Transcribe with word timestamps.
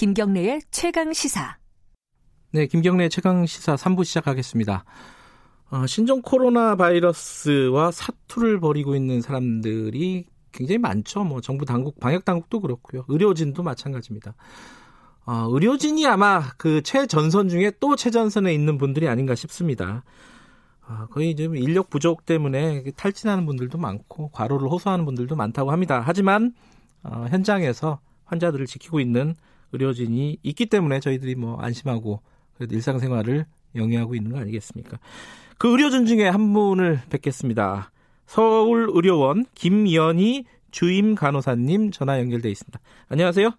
김경래의 0.00 0.62
최강 0.70 1.12
시사. 1.12 1.58
네, 2.52 2.66
김경래 2.66 3.10
최강 3.10 3.44
시사 3.44 3.74
3부 3.74 4.06
시작하겠습니다. 4.06 4.86
어, 5.70 5.86
신종 5.86 6.22
코로나 6.22 6.74
바이러스와 6.74 7.90
사투를 7.90 8.60
벌이고 8.60 8.96
있는 8.96 9.20
사람들이 9.20 10.24
굉장히 10.52 10.78
많죠. 10.78 11.24
뭐 11.24 11.42
정부 11.42 11.66
당국, 11.66 12.00
방역 12.00 12.24
당국도 12.24 12.60
그렇고요. 12.60 13.04
의료진도 13.08 13.62
마찬가지입니다. 13.62 14.32
어, 15.26 15.48
의료진이 15.50 16.06
아마 16.06 16.44
그 16.56 16.80
최전선 16.80 17.50
중에 17.50 17.70
또 17.78 17.94
최전선에 17.94 18.54
있는 18.54 18.78
분들이 18.78 19.06
아닌가 19.06 19.34
싶습니다. 19.34 20.02
어, 20.88 21.08
거의 21.10 21.36
좀 21.36 21.56
인력 21.56 21.90
부족 21.90 22.24
때문에 22.24 22.84
탈진하는 22.96 23.44
분들도 23.44 23.76
많고 23.76 24.30
과로를 24.30 24.66
호소하는 24.70 25.04
분들도 25.04 25.36
많다고 25.36 25.72
합니다. 25.72 26.02
하지만 26.02 26.54
어, 27.02 27.26
현장에서 27.28 28.00
환자들을 28.24 28.64
지키고 28.64 28.98
있는 28.98 29.34
의료진이 29.72 30.38
있기 30.42 30.66
때문에 30.66 31.00
저희들이 31.00 31.34
뭐 31.34 31.58
안심하고 31.60 32.20
그래도 32.56 32.74
일상생활을 32.74 33.46
영위하고 33.76 34.14
있는 34.14 34.32
거 34.32 34.38
아니겠습니까? 34.38 34.98
그 35.58 35.70
의료진 35.70 36.06
중에 36.06 36.28
한 36.28 36.52
분을 36.52 37.00
뵙겠습니다. 37.10 37.90
서울의료원 38.26 39.46
김연희 39.54 40.44
주임 40.70 41.14
간호사님 41.14 41.90
전화 41.90 42.18
연결돼 42.20 42.48
있습니다. 42.50 42.78
안녕하세요. 43.08 43.50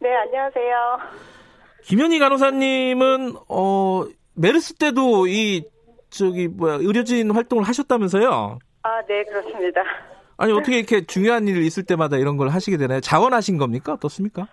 네, 0.00 0.14
안녕하세요. 0.14 0.98
김연희 1.84 2.18
간호사님은 2.18 3.34
어 3.48 4.04
메르스 4.34 4.74
때도 4.74 5.26
이 5.26 5.64
저기 6.10 6.48
뭐야 6.48 6.74
의료진 6.74 7.30
활동을 7.30 7.64
하셨다면서요? 7.64 8.58
아, 8.82 9.02
네, 9.08 9.24
그렇습니다. 9.24 9.82
아니 10.36 10.52
어떻게 10.52 10.78
이렇게 10.78 11.04
중요한 11.06 11.48
일 11.48 11.62
있을 11.62 11.82
때마다 11.84 12.16
이런 12.18 12.36
걸 12.36 12.48
하시게 12.48 12.76
되나요? 12.76 13.00
자원하신 13.00 13.56
겁니까? 13.56 13.94
어떻습니까? 13.94 14.46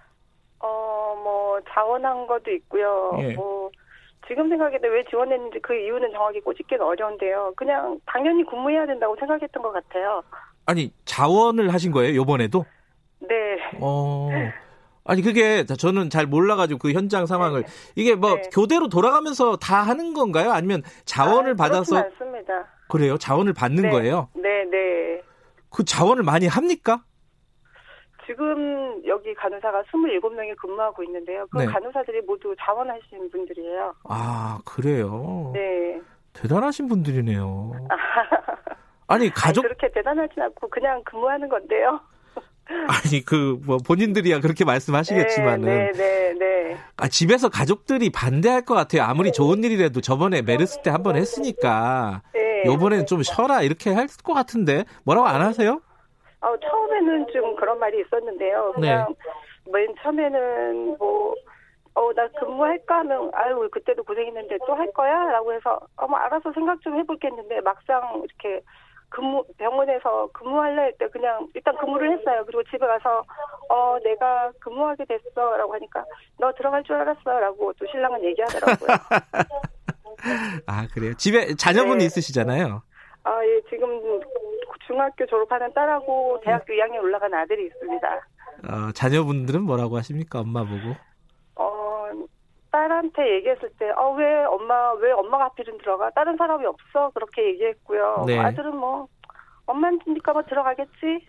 자원한 1.74 2.28
것도 2.28 2.52
있고요. 2.52 3.12
예. 3.20 3.34
뭐 3.34 3.70
지금 4.28 4.50
생각해도 4.50 4.88
왜 4.88 5.04
지원했는지 5.10 5.60
그 5.62 5.76
이유는 5.76 6.12
정확히 6.12 6.40
꼬집기가 6.42 6.86
어려운데요. 6.86 7.54
그냥 7.58 8.00
당연히 8.06 8.46
근무해야 8.46 8.86
된다고 8.86 9.16
생각했던 9.20 9.62
것 9.62 9.72
같아요. 9.72 10.24
아니 10.66 10.94
자원을 11.06 11.74
하신 11.74 11.92
거예요? 11.92 12.16
요번에도? 12.16 12.66
네. 13.20 13.36
어. 13.82 14.30
아니 15.06 15.22
그게 15.22 15.66
저는 15.66 16.10
잘 16.10 16.26
몰라가지고 16.26 16.80
그 16.80 16.94
현장 16.94 17.26
상황을 17.26 17.66
이게 17.96 18.16
뭐 18.16 18.36
네. 18.36 18.42
교대로 18.54 18.88
돌아가면서 18.88 19.58
다 19.58 19.82
하는 19.82 20.14
건가요? 20.14 20.52
아니면 20.52 20.82
자원을 21.04 21.52
아, 21.52 21.56
받아서 21.56 21.98
않습니다. 21.98 22.66
그래요? 22.88 23.18
자원을 23.18 23.54
받는 23.54 23.84
네. 23.84 23.90
거예요? 23.90 24.30
네, 24.36 24.64
네. 24.72 25.22
그 25.70 25.84
자원을 25.84 26.24
많이 26.24 26.48
합니까? 26.48 27.04
지금 28.26 29.02
여기 29.08 29.34
간호사가 29.34 29.84
27명이 29.84 30.56
근무하고 30.58 31.04
있는데요. 31.04 31.46
그 31.52 31.58
네. 31.60 31.66
간호사들이 31.66 32.22
모두 32.22 32.56
자원하시는 32.60 33.30
분들이에요. 33.32 33.94
아 34.10 34.60
그래요? 34.66 35.52
네. 35.54 36.00
대단하신 36.34 36.88
분들이네요. 36.88 37.72
아니 39.08 39.30
가족 39.30 39.66
아니, 39.66 39.74
그렇게 39.76 39.94
대단하진 39.94 40.42
않고 40.42 40.70
그냥 40.70 41.02
근무하는 41.06 41.50
건데요. 41.50 42.00
아니 42.88 43.22
그 43.24 43.60
뭐 43.66 43.78
본인들이야 43.78 44.40
그렇게 44.40 44.64
말씀하시겠지만은 44.66 45.66
네, 45.68 45.92
네, 45.92 46.34
네. 46.40 46.78
아, 46.98 47.08
집에서 47.08 47.50
가족들이 47.50 48.10
반대할 48.10 48.64
것 48.64 48.74
같아요. 48.74 49.04
아무리 49.04 49.32
좋은 49.32 49.64
일이라도 49.64 50.02
저번에 50.02 50.42
메르스 50.42 50.82
때 50.82 50.90
한 50.90 51.04
번 51.04 51.16
했으니까 51.18 52.22
네. 52.34 52.64
요번엔 52.66 53.06
좀 53.06 53.22
쉬어라 53.22 53.62
이렇게 53.62 53.92
할 53.92 54.08
것 54.24 54.34
같은데 54.34 54.86
뭐라고 55.04 55.28
안 55.28 55.42
하세요? 55.42 55.82
어, 56.44 56.58
처음에는 56.60 57.28
좀 57.32 57.56
그런 57.56 57.80
말이 57.80 58.02
있었는데요. 58.02 58.74
그냥 58.76 59.16
네. 59.66 59.72
맨 59.72 59.96
처음에는 60.02 60.98
뭐, 61.00 61.34
어, 61.96 62.12
나 62.14 62.28
근무할까 62.40 63.00
하면, 63.00 63.32
아유, 63.34 63.70
그때도 63.72 64.04
고생했는데 64.04 64.58
또 64.68 64.74
할 64.76 64.92
거야? 64.92 65.14
라고 65.32 65.54
해서, 65.54 65.80
어, 65.96 66.08
뭐, 66.08 66.18
알아서 66.20 66.52
생각 66.54 66.82
좀 66.82 66.98
해볼겠는데, 67.00 67.62
막상 67.62 68.22
이렇게 68.26 68.62
근무, 69.10 69.44
병원에서 69.58 70.28
근무할래 70.34 70.82
할 70.82 70.94
때 70.98 71.08
그냥 71.08 71.48
일단 71.54 71.78
근무를 71.78 72.18
했어요. 72.18 72.44
그리고 72.46 72.64
집에 72.64 72.80
가서, 72.86 73.24
어, 73.70 73.98
내가 74.04 74.52
근무하게 74.60 75.06
됐어. 75.06 75.56
라고 75.56 75.74
하니까, 75.76 76.04
너 76.40 76.52
들어갈 76.54 76.84
줄 76.84 76.96
알았어. 76.96 77.40
라고 77.40 77.72
또 77.74 77.86
신랑은 77.88 78.24
얘기하더라고요. 78.24 78.88
아 80.68 80.88
그래요? 80.94 81.14
집에 81.16 81.54
자녀분이 81.56 82.00
네. 82.00 82.06
있으시잖아요. 82.06 82.82
아, 83.26 83.46
예, 83.46 83.62
지금 83.70 84.20
중학교 84.88 85.26
졸업하는 85.26 85.74
딸하고 85.74 86.40
대학교 86.44 86.74
2학년 86.74 87.04
올라간 87.04 87.34
아들이 87.34 87.68
있습니다. 87.68 88.08
어, 88.70 88.92
자녀분들은 88.94 89.62
뭐라고 89.64 89.98
하십니까? 89.98 90.40
엄마 90.40 90.64
보고. 90.64 90.96
어, 91.56 92.10
딸한테 92.72 93.36
얘기했을 93.36 93.70
때, 93.78 93.90
어, 93.92 94.14
왜 94.14 94.44
엄마, 94.46 94.94
왜 94.94 95.12
엄마가 95.12 95.46
하필은 95.46 95.78
들어가? 95.80 96.10
다른 96.12 96.38
사람이 96.38 96.66
없어? 96.66 97.10
그렇게 97.14 97.46
얘기했고요. 97.50 98.24
네. 98.28 98.40
아들은 98.40 98.76
뭐, 98.76 99.08
엄마니까 99.66 100.34
뭐 100.34 100.44
들어가겠지? 100.44 101.26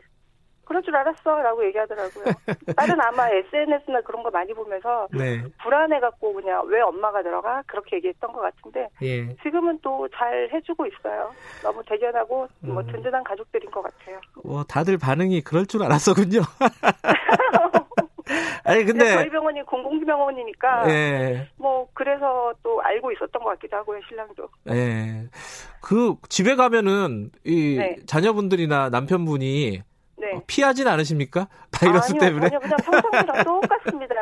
그럴 0.75 0.83
줄 0.83 0.97
알았어. 0.97 1.41
라고 1.41 1.65
얘기하더라고요. 1.67 2.25
딸은 2.77 3.01
아마 3.01 3.29
SNS나 3.31 4.01
그런 4.01 4.25
거 4.25 4.31
많이 4.31 4.53
보면서 4.53 5.07
네. 5.13 5.41
불안해갖고 5.63 6.35
그냥 6.35 6.67
왜 6.67 6.81
엄마가 6.81 7.23
들어가? 7.23 7.63
그렇게 7.67 7.97
얘기했던 7.97 8.33
것 8.33 8.41
같은데, 8.41 8.89
예. 9.03 9.37
지금은 9.45 9.79
또 9.83 10.09
잘 10.15 10.49
해주고 10.53 10.87
있어요. 10.87 11.33
너무 11.63 11.83
대견하고 11.87 12.47
뭐 12.61 12.83
음. 12.83 12.87
든든한 12.87 13.25
가족들인 13.25 13.71
것 13.71 13.83
같아요. 13.83 14.21
뭐 14.45 14.63
다들 14.65 14.99
반응이 14.99 15.41
그럴 15.43 15.67
줄 15.67 15.83
알았어군요. 15.83 16.41
아니 18.65 18.85
근데 18.85 19.13
저희 19.13 19.31
병원이 19.31 19.63
공공병원이니까 19.63 20.91
예. 20.91 21.49
뭐 21.57 21.89
그래서 21.95 22.53
또 22.63 22.81
알고 22.83 23.13
있었던 23.13 23.43
것 23.43 23.51
같기도 23.51 23.77
하고요, 23.77 24.01
신랑도. 24.09 24.49
예. 24.71 25.29
그 25.81 26.17
집에 26.29 26.55
가면은 26.55 27.31
이 27.45 27.77
네. 27.79 27.97
자녀분들이나 28.07 28.91
남편분이 28.91 29.83
네. 30.17 30.33
어, 30.35 30.43
피하진 30.47 30.87
않으십니까? 30.89 31.49
바이러스 31.73 32.13
아니요, 32.13 32.21
때문에. 32.21 32.49
전혀 32.49 32.61
그냥 32.61 32.77
평소랑 32.85 33.45
똑같습니다. 33.45 34.15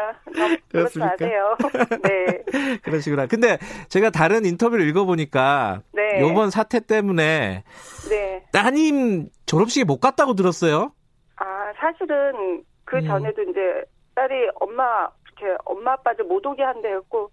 그렇습니까? 0.71 1.17
네. 2.03 2.79
그러시구나. 2.83 3.27
근데 3.27 3.59
제가 3.89 4.11
다른 4.11 4.45
인터뷰를 4.45 4.89
읽어보니까 4.89 5.83
네. 5.93 6.21
요번 6.21 6.51
사태 6.51 6.81
때문에 6.81 7.65
네. 8.09 8.45
따님 8.53 9.29
졸업식에 9.47 9.85
못 9.85 10.01
갔다고 10.01 10.35
들었어요. 10.35 10.93
아, 11.37 11.73
사실은 11.77 12.65
그 12.85 12.97
음. 12.97 13.07
전에도 13.07 13.43
이제 13.43 13.85
딸이 14.15 14.51
엄마, 14.61 15.09
이렇게 15.27 15.57
엄마 15.65 15.93
아빠들 15.93 16.25
못 16.25 16.45
오게 16.45 16.63
한대였고, 16.63 17.31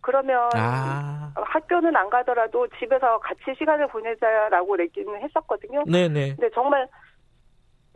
그러면 0.00 0.50
아, 0.54 1.32
학교는 1.34 1.94
안 1.94 2.10
가더라도 2.10 2.66
집에서 2.78 3.18
같이 3.20 3.40
시간을 3.56 3.86
보내자라고 3.88 4.80
얘기는 4.80 5.08
했었거든요. 5.22 5.84
네네. 5.86 6.34
근데 6.34 6.50
정말 6.54 6.88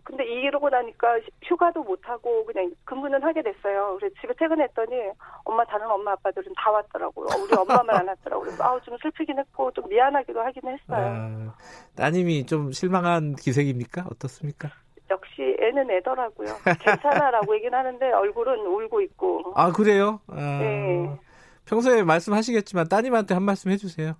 근데 0.06 0.24
이러고 0.24 0.70
나니까 0.70 1.18
휴가도 1.42 1.82
못 1.82 1.98
하고 2.08 2.44
그냥 2.46 2.70
근무는 2.84 3.20
하게 3.24 3.42
됐어요. 3.42 3.96
그래서 3.98 4.14
집에 4.20 4.32
퇴근했더니 4.38 5.10
엄마 5.42 5.64
다른 5.64 5.90
엄마 5.90 6.12
아빠들은 6.12 6.52
다 6.56 6.70
왔더라고요. 6.70 7.26
우리 7.42 7.52
엄마만 7.56 7.90
안 7.90 8.06
왔더라고요. 8.06 8.52
아우 8.60 8.80
좀 8.82 8.96
슬프긴 9.02 9.36
했고 9.36 9.72
좀 9.72 9.88
미안하기도 9.88 10.40
하긴 10.40 10.62
했어요. 10.68 11.06
아, 11.08 11.54
따님이 11.96 12.46
좀 12.46 12.70
실망한 12.70 13.34
기색입니까? 13.34 14.06
어떻습니까? 14.12 14.68
역시 15.10 15.56
애는 15.60 15.90
애더라고요. 15.90 16.54
괜찮아라고 16.78 17.56
얘기는 17.56 17.76
하는데 17.76 18.12
얼굴은 18.12 18.64
울고 18.64 19.00
있고. 19.00 19.54
아 19.56 19.72
그래요? 19.72 20.20
아, 20.28 20.58
네. 20.60 21.18
평소에 21.64 22.04
말씀하시겠지만 22.04 22.86
따님한테 22.88 23.34
한 23.34 23.42
말씀 23.42 23.72
해주세요. 23.72 24.14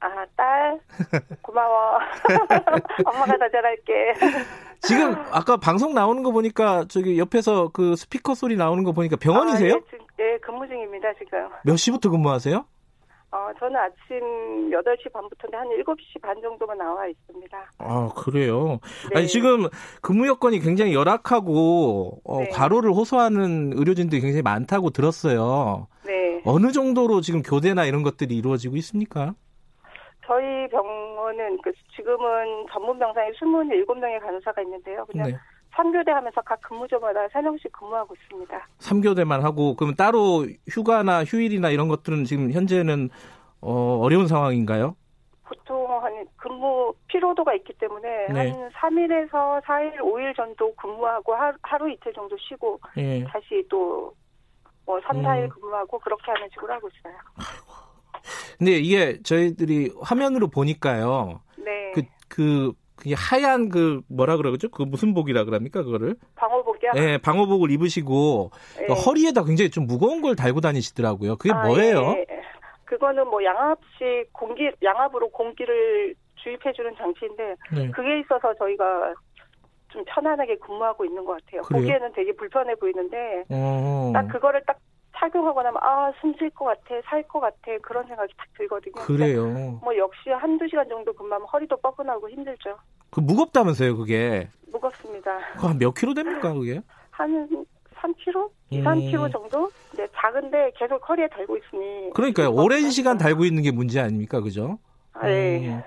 아, 0.00 0.24
딸 0.34 0.80
고마워. 1.42 1.98
엄마가 3.04 3.36
더 3.36 3.50
잘할게. 3.50 4.14
지금 4.80 5.14
아까 5.30 5.56
방송 5.56 5.94
나오는 5.94 6.22
거 6.22 6.30
보니까 6.30 6.84
저기 6.88 7.18
옆에서 7.18 7.70
그 7.72 7.96
스피커 7.96 8.34
소리 8.34 8.56
나오는 8.56 8.84
거 8.84 8.92
보니까 8.92 9.16
병원이세요? 9.16 9.74
아, 9.74 9.76
예, 9.76 9.80
지금, 9.90 10.06
예, 10.20 10.38
근무 10.38 10.66
중입니다 10.66 11.12
지금. 11.14 11.48
몇 11.64 11.76
시부터 11.76 12.10
근무하세요? 12.10 12.64
어, 13.30 13.50
저는 13.58 13.76
아침 13.76 14.70
8시 14.70 15.12
반부터인데 15.12 15.56
한 15.56 15.68
7시 15.68 16.20
반 16.22 16.40
정도만 16.40 16.78
나와 16.78 17.06
있습니다. 17.06 17.72
아 17.76 18.08
그래요. 18.16 18.78
네. 19.12 19.18
아니 19.18 19.28
지금 19.28 19.68
근무 20.00 20.26
여건이 20.26 20.60
굉장히 20.60 20.94
열악하고 20.94 22.22
어, 22.24 22.40
네. 22.40 22.48
과로를 22.48 22.90
호소하는 22.92 23.72
의료진들이 23.74 24.22
굉장히 24.22 24.42
많다고 24.42 24.90
들었어요. 24.90 25.88
네. 26.06 26.40
어느 26.46 26.72
정도로 26.72 27.20
지금 27.20 27.42
교대나 27.42 27.84
이런 27.84 28.02
것들이 28.02 28.34
이루어지고 28.34 28.76
있습니까? 28.76 29.34
저희 30.28 30.68
병원은 30.68 31.58
그 31.62 31.72
지금은 31.96 32.66
전문 32.70 32.98
병상에 32.98 33.30
27명의 33.30 34.20
간호사가 34.20 34.60
있는데요. 34.60 35.06
그냥 35.06 35.28
네. 35.28 35.38
선교대 35.74 36.10
하면서 36.10 36.42
각 36.42 36.60
근무조마다 36.60 37.26
3명씩 37.28 37.72
근무하고 37.72 38.14
있습니다. 38.14 38.68
3교대만 38.78 39.40
하고 39.40 39.74
그럼 39.74 39.94
따로 39.94 40.44
휴가나 40.68 41.24
휴일이나 41.24 41.70
이런 41.70 41.88
것들은 41.88 42.24
지금 42.24 42.52
현재는 42.52 43.08
어, 43.62 43.98
어려운 44.02 44.26
상황인가요? 44.28 44.96
보통 45.44 46.04
한 46.04 46.26
근무 46.36 46.92
피로도가 47.06 47.54
있기 47.54 47.72
때문에 47.78 48.26
네. 48.28 48.50
한 48.50 48.70
3일에서 48.70 49.62
4일, 49.62 49.96
5일 49.96 50.36
정도 50.36 50.74
근무하고 50.74 51.34
하루, 51.34 51.56
하루 51.62 51.90
이틀 51.90 52.12
정도 52.12 52.36
쉬고 52.36 52.78
예. 52.98 53.24
다시 53.24 53.66
또뭐 53.70 55.00
3, 55.04 55.22
4일 55.22 55.44
음. 55.44 55.48
근무하고 55.48 55.98
그렇게 56.00 56.30
하는 56.32 56.48
식으로 56.50 56.74
하고 56.74 56.88
있어요. 56.88 57.14
근데 58.58 58.72
이게 58.72 59.22
저희들이 59.22 59.92
화면으로 60.00 60.48
보니까요. 60.48 61.40
네. 61.58 61.92
그, 61.94 62.02
그, 62.28 62.72
그게 62.96 63.14
하얀 63.14 63.68
그 63.68 64.02
뭐라 64.08 64.36
그러죠? 64.36 64.68
그 64.68 64.82
무슨 64.82 65.14
복이라 65.14 65.44
그럽니까 65.44 65.84
그거를? 65.84 66.16
방호복이요? 66.34 66.92
네, 66.94 67.18
방호복을 67.18 67.70
입으시고 67.70 68.50
네. 68.76 68.86
그 68.86 68.92
허리에다 68.92 69.44
굉장히 69.44 69.70
좀 69.70 69.86
무거운 69.86 70.20
걸 70.20 70.34
달고 70.34 70.60
다니시더라고요. 70.60 71.36
그게 71.36 71.52
아, 71.52 71.64
뭐예요? 71.64 72.16
예. 72.18 72.26
그거는 72.84 73.28
뭐 73.28 73.44
양압식 73.44 74.32
공기 74.32 74.68
양압으로 74.82 75.28
공기를 75.28 76.14
주입해 76.42 76.72
주는 76.74 76.92
장치인데 76.96 77.54
네. 77.72 77.90
그게 77.90 78.18
있어서 78.20 78.52
저희가 78.54 79.14
좀 79.90 80.04
편안하게 80.06 80.56
근무하고 80.56 81.04
있는 81.04 81.24
것 81.24 81.38
같아요. 81.38 81.62
그래요? 81.62 81.82
보기에는 81.82 82.12
되게 82.14 82.32
불편해 82.32 82.74
보이는데 82.74 83.44
어. 83.50 84.10
딱 84.12 84.26
그거를 84.28 84.62
딱 84.66 84.78
착용하고 85.18 85.62
나면 85.62 85.80
아 85.82 86.12
숨 86.20 86.32
쉴 86.38 86.50
것 86.50 86.64
같아 86.66 87.00
살 87.04 87.22
것 87.28 87.40
같아 87.40 87.56
그런 87.82 88.06
생각이 88.06 88.32
딱 88.36 88.46
들거든요. 88.56 88.94
근데 88.94 89.04
그래요. 89.34 89.78
뭐 89.82 89.96
역시 89.96 90.30
한두 90.30 90.66
시간 90.68 90.88
정도 90.88 91.12
근무하면 91.12 91.46
허리도 91.48 91.76
뻐근하고 91.78 92.28
힘들죠. 92.30 92.76
그 93.10 93.20
무겁다면서요, 93.20 93.96
그게. 93.96 94.48
무겁습니다. 94.72 95.38
그거 95.54 95.68
한몇 95.68 95.94
킬로 95.94 96.14
됩니까, 96.14 96.52
그게? 96.52 96.80
한 97.10 97.48
3kg? 97.96 98.50
2, 98.70 98.78
음. 98.80 98.84
3kg 98.84 99.32
정도? 99.32 99.70
네, 99.96 100.06
작은데 100.14 100.70
계속 100.76 101.06
허리에 101.08 101.26
달고 101.28 101.56
있으니. 101.56 102.10
그러니까요. 102.14 102.52
오랜 102.52 102.90
시간 102.90 103.16
달고 103.18 103.44
있는 103.44 103.62
게 103.62 103.70
문제 103.72 103.98
아닙니까, 104.00 104.40
그죠? 104.40 104.78
아, 105.14 105.26
네. 105.26 105.66
음. 105.68 105.82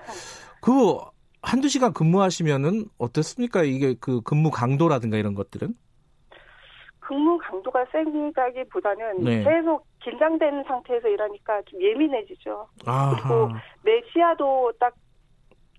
그 0.62 0.98
한두 1.42 1.70
시간 1.70 1.94
근무하시면은 1.94 2.86
어떻습니까? 2.98 3.64
이게 3.64 3.96
그 4.00 4.22
근무 4.22 4.52
강도라든가 4.52 5.18
이런 5.18 5.36
것들은? 5.36 5.74
근무 7.02 7.38
강도가 7.40 7.86
세다기보다는 7.92 9.24
네. 9.24 9.44
계속 9.44 9.86
긴장된 10.04 10.64
상태에서 10.64 11.08
일하니까 11.10 11.62
좀 11.64 11.82
예민해지죠. 11.82 12.68
아하. 12.86 13.50
내 13.84 14.02
시야도 14.14 14.72
딱 14.80 14.94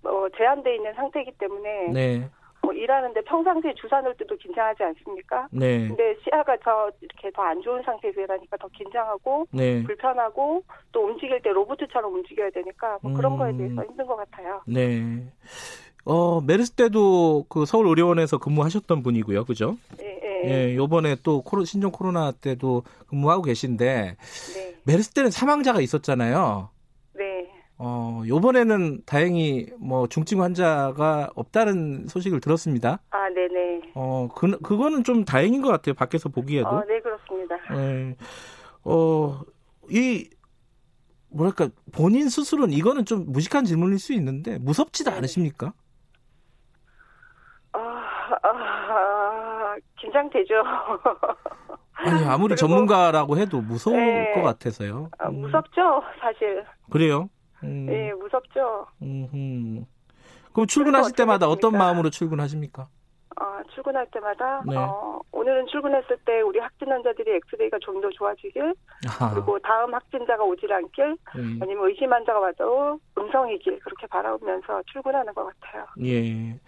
어, 0.03 0.27
제한돼 0.37 0.75
있는 0.75 0.93
상태이기 0.93 1.31
때문에 1.37 1.87
네. 1.93 2.29
뭐 2.61 2.71
일하는데 2.73 3.21
평상시에 3.21 3.73
주사 3.75 3.99
놓을 4.01 4.15
때도 4.15 4.37
긴장하지 4.37 4.83
않습니까? 4.83 5.47
네. 5.51 5.87
근데 5.87 6.15
시야가 6.23 6.57
더 6.63 6.89
이렇게 7.01 7.31
더 7.31 7.41
안 7.43 7.61
좋은 7.61 7.81
상태에서 7.83 8.21
일하니까 8.21 8.55
더 8.57 8.67
긴장하고 8.69 9.47
네. 9.51 9.83
불편하고 9.83 10.63
또 10.91 11.05
움직일 11.07 11.41
때 11.41 11.49
로봇처럼 11.51 12.13
움직여야 12.13 12.49
되니까 12.51 12.99
뭐 13.01 13.13
그런 13.13 13.33
음. 13.33 13.37
거에 13.37 13.57
대해서 13.57 13.83
힘든 13.83 14.05
것 14.05 14.15
같아요. 14.17 14.61
네. 14.67 15.23
어, 16.05 16.41
메르스 16.41 16.71
때도 16.71 17.45
그 17.49 17.65
서울 17.65 17.87
의료원에서 17.87 18.37
근무하셨던 18.37 19.03
분이고요. 19.03 19.45
그죠? 19.45 19.77
예, 20.01 20.12
예, 20.43 20.69
예, 20.71 20.75
요번에 20.75 21.15
또 21.23 21.41
코로, 21.41 21.65
신종 21.65 21.91
코로나 21.91 22.31
때도 22.31 22.83
근무하고 23.07 23.43
계신데 23.43 24.17
네, 24.53 24.75
메르스 24.83 25.11
때는 25.11 25.31
사망자가 25.31 25.81
있었잖아요. 25.81 26.69
네. 27.15 27.49
어, 27.77 28.23
요번에는 28.27 29.01
다행히 29.05 29.67
뭐 29.77 30.07
중증 30.07 30.41
환자가 30.41 31.31
없다는 31.35 32.07
소식을 32.07 32.39
들었습니다. 32.39 32.99
아, 33.09 33.29
네 33.29 33.47
네. 33.47 33.81
어, 33.95 34.29
그, 34.33 34.57
그거는 34.59 35.03
좀 35.03 35.25
다행인 35.25 35.61
것 35.61 35.69
같아요. 35.69 35.93
밖에서 35.95 36.29
보기에도. 36.29 36.69
어, 36.69 36.83
네, 36.87 36.99
그렇습니다. 37.01 37.55
예. 37.75 38.15
어, 38.83 39.41
이, 39.89 40.29
뭐랄까, 41.29 41.69
본인 41.91 42.29
스스로는 42.29 42.73
이거는 42.73 43.05
좀 43.05 43.25
무식한 43.31 43.65
질문일 43.65 43.99
수 43.99 44.13
있는데, 44.13 44.57
무섭지도 44.59 45.11
네. 45.11 45.17
않으십니까? 45.17 45.73
아, 48.41 48.49
아, 48.49 49.75
긴장되죠. 49.99 50.55
아니, 51.93 52.25
아무리 52.25 52.55
그리고- 52.55 52.55
전문가라고 52.55 53.37
해도 53.37 53.61
무서울 53.61 53.97
네. 53.97 54.33
것 54.33 54.41
같아서요. 54.41 55.09
아, 55.19 55.29
음, 55.29 55.41
무섭죠, 55.41 56.01
사실. 56.19 56.65
그래요? 56.91 57.29
음, 57.63 57.87
예, 57.89 58.11
무섭죠. 58.13 58.87
음흠. 59.01 59.85
그럼 60.53 60.67
출근하실 60.67 61.15
때마다 61.15 61.47
어떤? 61.47 61.73
마음으로 61.73 62.09
출근하십니까? 62.09 62.87
아, 63.35 63.63
출근할 63.73 64.05
때마다 64.11 64.61
네. 64.67 64.75
어, 64.77 65.19
오늘은 65.31 65.65
출근했을 65.67 66.17
때 66.23 66.41
우리 66.41 66.59
확진 66.59 66.91
환자들이 66.91 67.35
엑스레이가 67.37 67.79
좀 67.81 67.99
더 67.99 68.09
좋아지길 68.11 68.75
아, 69.19 69.31
그리고 69.33 69.57
다음 69.59 69.91
확진자가 69.93 70.43
오질 70.43 70.71
않길 70.71 71.17
음, 71.37 71.59
아니면 71.61 71.87
의심 71.89 72.13
환자가 72.13 72.39
와도 72.39 72.99
음성이길 73.17 73.79
그렇게 73.79 74.05
바라보면서 74.07 74.83
출근하는 74.91 75.33
것 75.33 75.45
같아요. 75.45 75.85
예. 76.03 76.59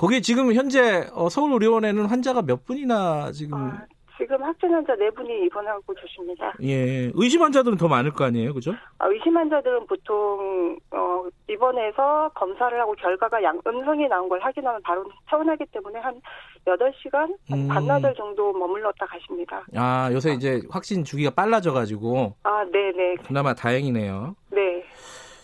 거기 0.00 0.22
지금 0.22 0.54
현재 0.54 1.06
어, 1.12 1.28
서울의료원에는 1.28 2.06
환자가 2.06 2.40
몇 2.40 2.64
분이나 2.64 3.32
지금 3.32 3.58
아, 3.58 3.84
지금 4.16 4.42
확진 4.42 4.72
환자 4.72 4.96
네 4.96 5.10
분이 5.10 5.44
입원하고 5.44 5.92
계십니다. 5.92 6.54
예 6.62 7.10
의심 7.12 7.42
환자들은 7.42 7.76
더 7.76 7.86
많을 7.86 8.10
거 8.10 8.24
아니에요, 8.24 8.54
그죠? 8.54 8.72
아, 8.96 9.08
의심 9.08 9.36
환자들은 9.36 9.86
보통 9.86 10.78
어, 10.90 11.24
입원해서 11.50 12.30
검사를 12.34 12.80
하고 12.80 12.94
결과가 12.94 13.42
양, 13.42 13.60
음성이 13.66 14.08
나온 14.08 14.26
걸 14.30 14.40
확인하면 14.40 14.80
바로 14.82 15.04
퇴원하기 15.28 15.66
때문에 15.70 15.98
한 15.98 16.18
8시간, 16.64 17.36
한 17.50 17.58
음. 17.58 17.68
반나절 17.68 18.14
정도 18.14 18.54
머물렀다 18.54 19.04
가십니다. 19.04 19.62
아 19.76 20.08
요새 20.14 20.32
이제 20.32 20.62
확진 20.70 21.04
주기가 21.04 21.28
빨라져가지고 21.36 22.36
아, 22.44 22.64
네네. 22.72 23.16
그나마 23.26 23.52
다행이네요. 23.52 24.34
네. 24.48 24.82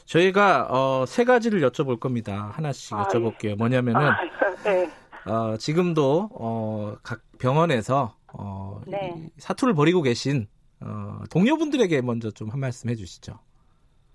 저희가 0.07 0.69
어, 0.71 1.05
세 1.07 1.25
가지를 1.25 1.61
여쭤볼 1.61 2.01
겁니다. 2.01 2.53
하나씩 2.55 2.95
아, 2.95 3.05
여쭤볼게요. 3.05 3.59
뭐냐면은 3.59 4.01
아, 4.01 4.17
네. 4.65 4.89
어, 5.31 5.57
지금도 5.57 6.31
어, 6.33 6.97
각 7.03 7.21
병원에서 7.39 8.15
어, 8.33 8.81
네. 8.87 9.13
이 9.17 9.31
사투를 9.39 9.75
벌이고 9.75 10.03
계신 10.03 10.47
어, 10.81 11.21
동료분들에게 11.31 12.01
먼저 12.03 12.31
좀 12.31 12.51
한 12.51 12.61
말씀 12.61 12.91
해주시죠. 12.91 13.39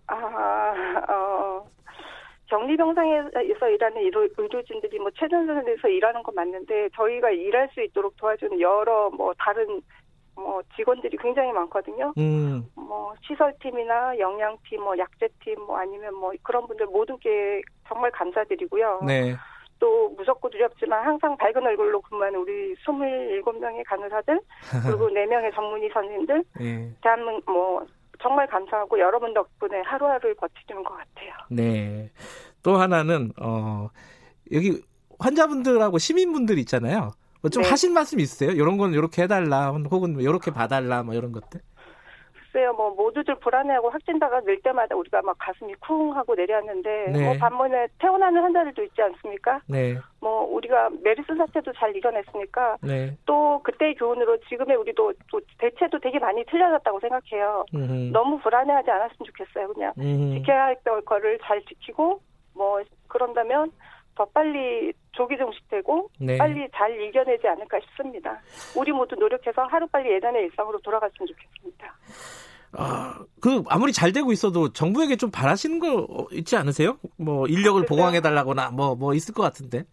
아, 0.08 0.16
어, 1.10 1.66
격리병상에서 2.48 3.70
일하는 3.70 3.98
의료, 4.02 4.28
의료진들이 4.38 5.00
뭐 5.00 5.10
최전선에서 5.18 5.88
일하는 5.88 6.22
건 6.24 6.36
맞는데 6.36 6.90
저희가 6.96 7.30
일할 7.32 7.70
수 7.74 7.82
있도록 7.82 8.16
도와주는 8.18 8.60
여러 8.60 9.10
뭐 9.10 9.34
다른 9.38 9.82
뭐 10.36 10.62
직원들이 10.76 11.18
굉장히 11.18 11.52
많거든요. 11.54 12.14
음, 12.18 12.66
뭐 12.76 13.14
시설팀이나 13.26 14.18
영양팀, 14.20 14.82
뭐 14.82 14.98
약제팀, 14.98 15.60
뭐 15.66 15.78
아니면 15.78 16.14
뭐 16.16 16.32
그런 16.44 16.68
분들 16.68 16.88
모두께 16.88 17.62
정말 17.88 18.12
감사드리고요. 18.12 19.02
네, 19.06 19.36
또 19.82 20.10
무섭고 20.10 20.50
두렵지만 20.52 21.04
항상 21.04 21.36
밝은 21.36 21.58
얼굴로 21.58 22.02
근무하는 22.02 22.40
우리 22.40 22.76
27명의 22.76 23.84
간호사들 23.88 24.40
그리고 24.86 25.10
4명의 25.10 25.54
전문의 25.56 25.90
선생님들 25.92 26.44
예, 26.62 26.94
대한민국 27.02 27.52
뭐 27.52 27.86
정말 28.22 28.46
감사하고 28.48 29.00
여러분 29.00 29.34
덕분에 29.34 29.82
하루하루를 29.82 30.36
버티는 30.36 30.84
것 30.84 30.92
같아요. 30.92 31.34
네. 31.50 32.12
또 32.62 32.78
하나는 32.78 33.32
어, 33.42 33.90
여기 34.52 34.80
환자분들하고 35.18 35.98
시민분들 35.98 36.60
있잖아요. 36.60 37.14
뭐좀 37.42 37.64
네. 37.64 37.70
하신 37.70 37.94
말씀 37.94 38.20
있으세요? 38.20 38.52
이런 38.52 38.78
건 38.78 38.94
이렇게 38.94 39.24
해달라, 39.24 39.72
혹은 39.72 40.14
뭐 40.14 40.22
이렇게 40.22 40.52
봐달라, 40.52 41.02
뭐 41.02 41.16
이런 41.16 41.32
것들. 41.32 41.60
글쎄요, 42.52 42.74
뭐 42.74 42.92
모두들 42.92 43.36
불안해하고 43.36 43.90
확진자가 43.90 44.42
늘 44.42 44.62
때마다 44.62 44.96
우리가 44.96 45.22
막 45.22 45.38
가슴이 45.40 45.74
쿵 45.76 46.16
하고 46.16 46.36
내려앉는데 46.36 47.12
네. 47.14 47.24
뭐 47.24 47.34
반면에 47.38 47.88
퇴원하는 48.00 48.42
환자들도 48.42 48.84
있지 48.84 49.02
않습니까? 49.02 49.62
네, 49.68 49.98
뭐 50.20 50.44
우리가 50.44 50.90
메르스 51.02 51.34
사태도 51.36 51.72
잘 51.74 51.96
이겨냈으니까 51.96 52.78
네. 52.82 53.18
또 53.26 53.62
그때의 53.64 53.96
교훈으로 53.96 54.38
지금의 54.50 54.76
우리도 54.76 55.14
또 55.32 55.40
대체도 55.60 56.00
되게 56.00 56.20
많이 56.20 56.44
틀려졌다고 56.46 57.00
생각해요. 57.00 57.66
음, 57.74 58.12
너무 58.12 58.38
불안해하지 58.40 58.92
않았으면 58.92 59.18
좋겠어요. 59.26 59.74
그냥 59.74 59.94
음, 59.98 60.34
지켜야 60.36 60.66
할 60.66 60.76
거를 61.06 61.40
잘 61.44 61.62
지키고 61.64 62.20
뭐 62.54 62.82
그런다면 63.08 63.72
더 64.16 64.26
빨리 64.26 64.94
조기 65.12 65.38
종식되고 65.38 66.10
네. 66.20 66.38
빨리 66.38 66.68
잘 66.76 67.00
이겨내지 67.02 67.48
않을까 67.48 67.80
싶습니다. 67.82 68.40
우리 68.76 68.92
모두 68.92 69.16
노력해서 69.16 69.64
하루 69.64 69.88
빨리 69.88 70.12
예전의 70.14 70.44
일상으로 70.46 70.80
돌아갔으면 70.82 71.28
좋겠습니다. 71.28 71.96
아, 72.74 73.20
그 73.42 73.64
아무리 73.68 73.92
잘 73.92 74.12
되고 74.14 74.32
있어도 74.32 74.72
정부에게 74.72 75.18
좀 75.18 75.30
바라시는 75.32 75.80
거 75.80 76.08
어, 76.10 76.28
있지 76.32 76.56
않으세요? 76.56 76.98
뭐 77.18 77.46
인력을 77.48 77.82
글쎄요. 77.82 77.98
보강해 77.98 78.22
달라거나 78.22 78.72
뭐뭐 78.72 79.14
있을 79.14 79.34
것 79.34 79.44
같은데. 79.44 79.84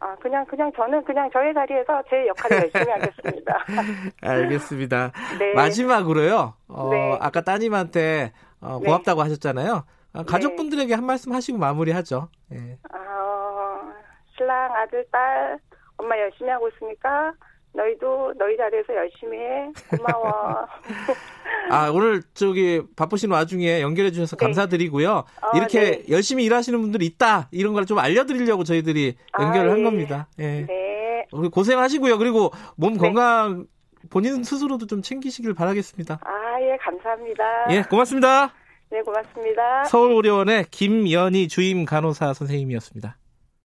아 0.00 0.14
그냥 0.16 0.46
그냥 0.46 0.70
저는 0.76 1.02
그냥 1.02 1.28
저의 1.32 1.52
자리에서 1.52 2.00
제 2.08 2.24
역할을 2.28 2.70
열심히 2.72 2.92
하겠습니다. 2.92 3.64
알겠습니다. 4.22 5.12
네. 5.40 5.54
마지막으로요. 5.54 6.54
어, 6.68 6.88
네. 6.90 7.18
아까 7.20 7.40
따님한테 7.40 8.32
어, 8.60 8.78
네. 8.80 8.86
고맙다고 8.86 9.22
하셨잖아요. 9.22 9.84
아, 10.12 10.22
가족분들에게 10.22 10.94
한 10.94 11.04
말씀 11.04 11.32
하시고 11.32 11.58
마무리하죠. 11.58 12.28
예. 12.52 12.78
아, 12.90 12.97
아들 14.82 15.04
딸 15.10 15.58
엄마 15.96 16.18
열심히 16.18 16.50
하고 16.50 16.68
있으니까 16.68 17.32
너희도 17.74 18.34
너희 18.38 18.56
자리에서 18.56 18.94
열심히 18.94 19.38
해 19.38 19.70
고마워. 19.90 20.66
아, 21.70 21.90
오늘 21.92 22.22
저기 22.34 22.82
바쁘신 22.96 23.30
와중에 23.30 23.82
연결해 23.82 24.10
주셔서 24.10 24.36
네. 24.36 24.46
감사드리고요. 24.46 25.24
아, 25.42 25.50
이렇게 25.56 25.80
네. 25.80 26.02
열심히 26.10 26.44
일하시는 26.44 26.80
분들이 26.80 27.04
있다. 27.06 27.48
이런 27.50 27.74
걸 27.74 27.84
좀 27.84 27.98
알려드리려고 27.98 28.64
저희들이 28.64 29.16
아, 29.32 29.42
연결을 29.42 29.70
한 29.70 29.78
예. 29.80 29.82
겁니다. 29.84 30.28
예. 30.38 30.64
네. 30.66 31.26
우리 31.32 31.48
고생하시고요. 31.50 32.18
그리고 32.18 32.50
몸 32.76 32.94
네. 32.94 32.98
건강 32.98 33.66
본인 34.10 34.42
스스로도 34.42 34.86
좀 34.86 35.02
챙기시길 35.02 35.54
바라겠습니다. 35.54 36.20
아, 36.22 36.60
예, 36.62 36.76
감사합니다. 36.80 37.66
예, 37.70 37.82
고맙습니다. 37.82 38.52
네, 38.90 39.02
고맙습니다. 39.02 39.84
서울의료원의 39.84 40.64
김연희 40.70 41.48
주임 41.48 41.84
간호사 41.84 42.32
선생님이었습니다. 42.32 43.16